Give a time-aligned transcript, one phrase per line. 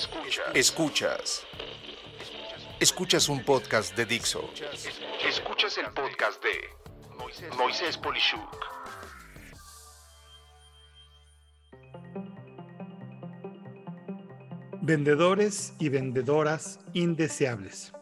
[0.00, 0.46] Escuchas.
[0.54, 1.46] Escuchas.
[2.80, 4.48] Escuchas un podcast de Dixo.
[5.22, 8.64] Escuchas el podcast de Moisés Polishuk.
[14.80, 17.92] Vendedores y vendedoras indeseables.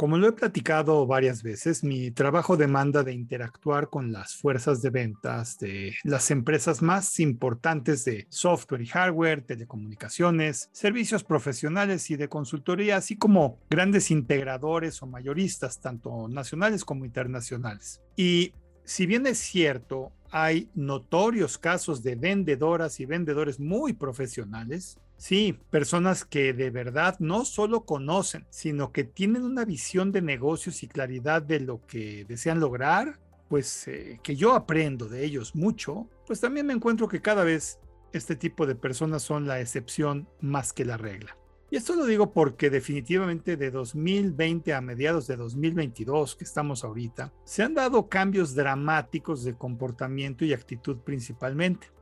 [0.00, 4.88] Como lo he platicado varias veces, mi trabajo demanda de interactuar con las fuerzas de
[4.88, 12.30] ventas de las empresas más importantes de software y hardware, telecomunicaciones, servicios profesionales y de
[12.30, 18.00] consultoría, así como grandes integradores o mayoristas, tanto nacionales como internacionales.
[18.16, 25.58] Y si bien es cierto, hay notorios casos de vendedoras y vendedores muy profesionales, Sí,
[25.68, 30.88] personas que de verdad no solo conocen, sino que tienen una visión de negocios y
[30.88, 36.40] claridad de lo que desean lograr, pues eh, que yo aprendo de ellos mucho, pues
[36.40, 37.78] también me encuentro que cada vez
[38.14, 41.36] este tipo de personas son la excepción más que la regla.
[41.72, 47.32] Y esto lo digo porque definitivamente de 2020 a mediados de 2022 que estamos ahorita,
[47.44, 51.92] se han dado cambios dramáticos de comportamiento y actitud principalmente.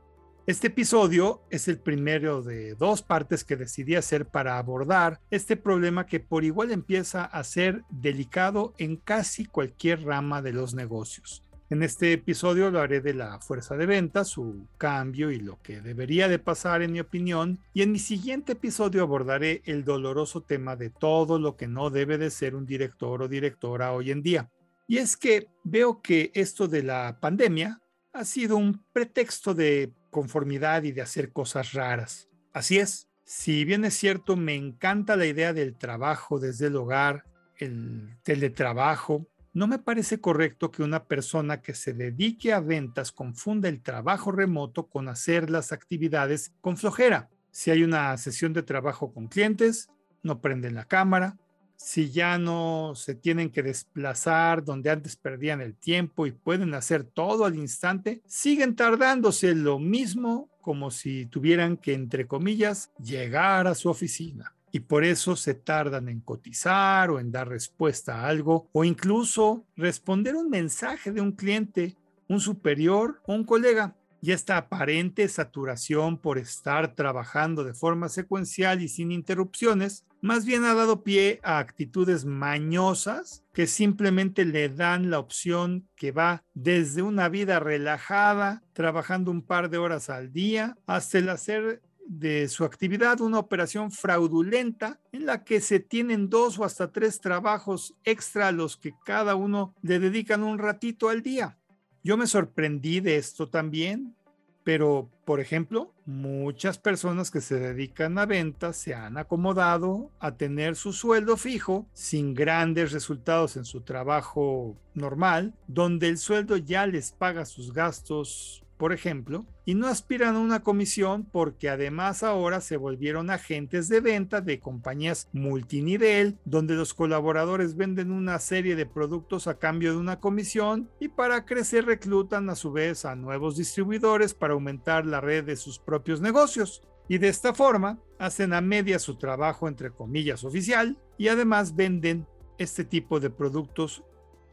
[0.47, 6.07] Este episodio es el primero de dos partes que decidí hacer para abordar este problema
[6.07, 11.43] que por igual empieza a ser delicado en casi cualquier rama de los negocios.
[11.71, 16.27] En este episodio hablaré de la fuerza de venta, su cambio y lo que debería
[16.27, 17.59] de pasar en mi opinión.
[17.75, 22.17] Y en mi siguiente episodio abordaré el doloroso tema de todo lo que no debe
[22.17, 24.49] de ser un director o directora hoy en día.
[24.87, 27.79] Y es que veo que esto de la pandemia
[28.13, 32.29] ha sido un pretexto de conformidad y de hacer cosas raras.
[32.51, 37.25] Así es, si bien es cierto, me encanta la idea del trabajo desde el hogar,
[37.57, 39.27] el teletrabajo,
[39.59, 44.31] no me parece correcto que una persona que se dedique a ventas confunda el trabajo
[44.31, 47.29] remoto con hacer las actividades con flojera.
[47.51, 49.89] Si hay una sesión de trabajo con clientes,
[50.23, 51.37] no prenden la cámara,
[51.75, 57.03] si ya no se tienen que desplazar donde antes perdían el tiempo y pueden hacer
[57.03, 63.75] todo al instante, siguen tardándose lo mismo como si tuvieran que, entre comillas, llegar a
[63.75, 64.55] su oficina.
[64.71, 69.65] Y por eso se tardan en cotizar o en dar respuesta a algo o incluso
[69.75, 71.95] responder un mensaje de un cliente,
[72.27, 73.95] un superior o un colega.
[74.21, 80.65] Y esta aparente saturación por estar trabajando de forma secuencial y sin interrupciones, más bien
[80.65, 87.01] ha dado pie a actitudes mañosas que simplemente le dan la opción que va desde
[87.01, 92.65] una vida relajada, trabajando un par de horas al día, hasta el hacer de su
[92.65, 98.47] actividad una operación fraudulenta en la que se tienen dos o hasta tres trabajos extra
[98.47, 101.57] a los que cada uno le dedican un ratito al día.
[102.03, 104.15] Yo me sorprendí de esto también,
[104.63, 110.75] pero por ejemplo, muchas personas que se dedican a ventas se han acomodado a tener
[110.75, 117.11] su sueldo fijo sin grandes resultados en su trabajo normal, donde el sueldo ya les
[117.11, 122.77] paga sus gastos por ejemplo, y no aspiran a una comisión porque además ahora se
[122.77, 129.47] volvieron agentes de venta de compañías multinivel, donde los colaboradores venden una serie de productos
[129.47, 134.33] a cambio de una comisión y para crecer reclutan a su vez a nuevos distribuidores
[134.33, 136.81] para aumentar la red de sus propios negocios.
[137.09, 142.25] Y de esta forma hacen a media su trabajo entre comillas oficial y además venden
[142.57, 144.05] este tipo de productos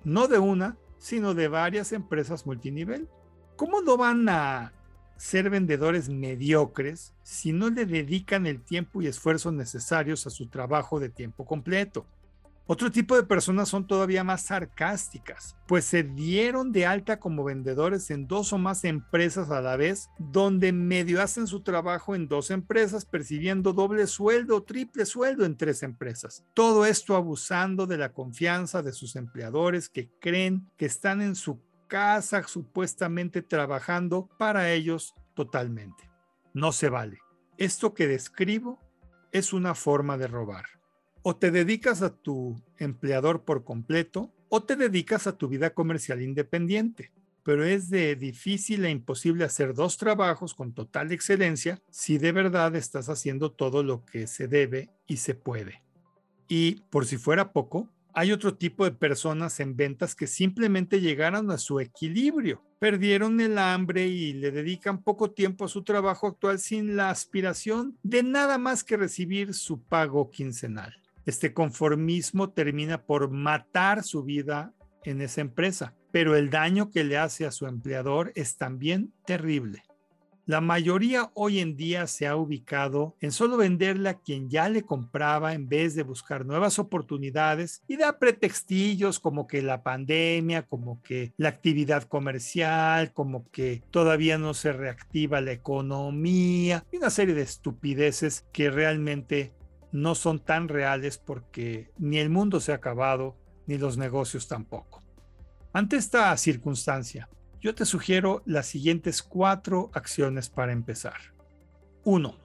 [0.02, 3.08] no de una, sino de varias empresas multinivel.
[3.56, 4.74] ¿Cómo no van a
[5.16, 11.00] ser vendedores mediocres si no le dedican el tiempo y esfuerzo necesarios a su trabajo
[11.00, 12.06] de tiempo completo?
[12.66, 18.10] Otro tipo de personas son todavía más sarcásticas, pues se dieron de alta como vendedores
[18.10, 22.50] en dos o más empresas a la vez, donde medio hacen su trabajo en dos
[22.50, 26.44] empresas percibiendo doble sueldo o triple sueldo en tres empresas.
[26.52, 31.60] Todo esto abusando de la confianza de sus empleadores que creen que están en su
[31.86, 36.10] casa supuestamente trabajando para ellos totalmente.
[36.54, 37.18] No se vale.
[37.58, 38.80] Esto que describo
[39.32, 40.64] es una forma de robar.
[41.22, 46.22] O te dedicas a tu empleador por completo o te dedicas a tu vida comercial
[46.22, 47.12] independiente.
[47.42, 52.74] Pero es de difícil e imposible hacer dos trabajos con total excelencia si de verdad
[52.74, 55.82] estás haciendo todo lo que se debe y se puede.
[56.48, 61.50] Y por si fuera poco, hay otro tipo de personas en ventas que simplemente llegaron
[61.50, 66.58] a su equilibrio, perdieron el hambre y le dedican poco tiempo a su trabajo actual
[66.58, 70.94] sin la aspiración de nada más que recibir su pago quincenal.
[71.26, 74.72] Este conformismo termina por matar su vida
[75.04, 79.82] en esa empresa, pero el daño que le hace a su empleador es también terrible.
[80.48, 84.82] La mayoría hoy en día se ha ubicado en solo venderle a quien ya le
[84.82, 91.02] compraba en vez de buscar nuevas oportunidades y da pretextillos como que la pandemia, como
[91.02, 97.34] que la actividad comercial, como que todavía no se reactiva la economía y una serie
[97.34, 99.52] de estupideces que realmente
[99.90, 105.02] no son tan reales porque ni el mundo se ha acabado ni los negocios tampoco.
[105.72, 107.28] Ante esta circunstancia,
[107.66, 111.34] yo te sugiero las siguientes cuatro acciones para empezar.
[112.04, 112.38] 1.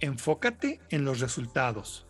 [0.00, 2.06] Enfócate en los resultados.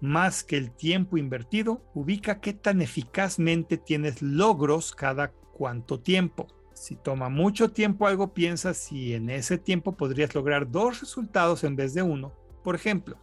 [0.00, 6.46] Más que el tiempo invertido, ubica qué tan eficazmente tienes logros cada cuánto tiempo.
[6.72, 11.76] Si toma mucho tiempo algo, piensa si en ese tiempo podrías lograr dos resultados en
[11.76, 12.32] vez de uno.
[12.62, 13.18] Por ejemplo,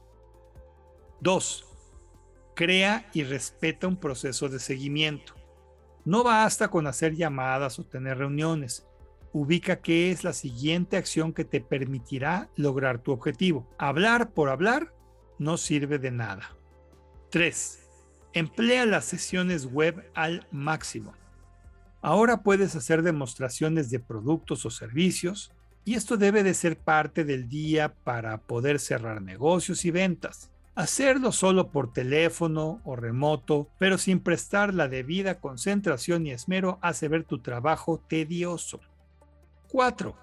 [1.22, 1.66] 2.
[2.54, 5.41] Crea y respeta un proceso de seguimiento.
[6.04, 8.88] No basta con hacer llamadas o tener reuniones.
[9.34, 13.70] Ubica qué es la siguiente acción que te permitirá lograr tu objetivo.
[13.78, 14.94] Hablar por hablar
[15.38, 16.58] no sirve de nada.
[17.30, 17.88] 3.
[18.34, 21.14] Emplea las sesiones web al máximo.
[22.02, 25.52] Ahora puedes hacer demostraciones de productos o servicios
[25.86, 30.52] y esto debe de ser parte del día para poder cerrar negocios y ventas.
[30.82, 37.08] Hacerlo solo por teléfono o remoto, pero sin prestar la debida concentración y esmero, hace
[37.08, 38.80] ver tu trabajo tedioso.
[39.68, 40.18] 4.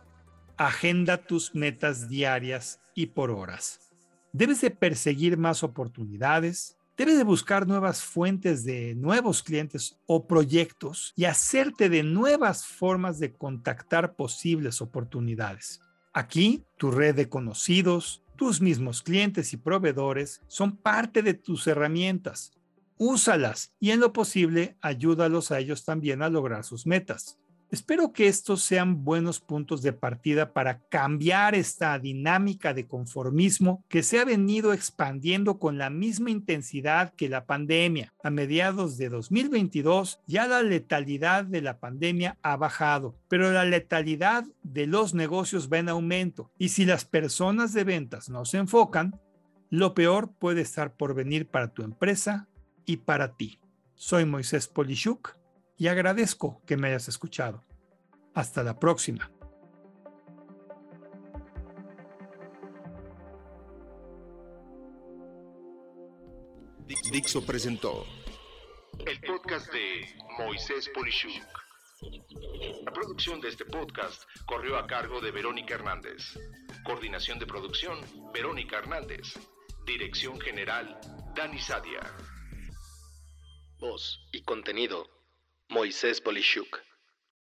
[0.56, 3.92] Agenda tus metas diarias y por horas.
[4.32, 11.12] Debes de perseguir más oportunidades, debes de buscar nuevas fuentes de nuevos clientes o proyectos
[11.14, 15.80] y hacerte de nuevas formas de contactar posibles oportunidades.
[16.12, 22.52] Aquí, tu red de conocidos, tus mismos clientes y proveedores son parte de tus herramientas.
[22.96, 27.36] Úsalas y en lo posible ayúdalos a ellos también a lograr sus metas.
[27.70, 34.02] Espero que estos sean buenos puntos de partida para cambiar esta dinámica de conformismo que
[34.02, 38.14] se ha venido expandiendo con la misma intensidad que la pandemia.
[38.22, 44.46] A mediados de 2022 ya la letalidad de la pandemia ha bajado, pero la letalidad
[44.62, 49.20] de los negocios va en aumento y si las personas de ventas no se enfocan,
[49.68, 52.48] lo peor puede estar por venir para tu empresa
[52.86, 53.58] y para ti.
[53.94, 55.37] Soy Moisés Polishuk
[55.78, 57.64] y agradezco que me hayas escuchado.
[58.34, 59.30] Hasta la próxima.
[67.10, 68.04] Dixo presentó
[69.06, 70.06] el podcast de
[70.38, 71.46] Moisés Polishuk.
[72.84, 76.38] La producción de este podcast corrió a cargo de Verónica Hernández.
[76.84, 78.00] Coordinación de producción,
[78.32, 79.34] Verónica Hernández.
[79.86, 80.98] Dirección General,
[81.34, 82.00] Dani Sadia.
[83.78, 85.17] Voz y contenido,
[85.70, 86.87] Moisés Polishuk.